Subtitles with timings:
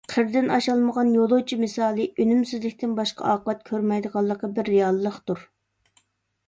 [0.11, 5.47] «قىردىن ئاشالمىغان يولۇچى» مىسالى ئۈنۈمسىزلىكتىن باشقا ئاقىۋەت كۆرمەيدىغانلىقى بىر رېئاللىقتۇر.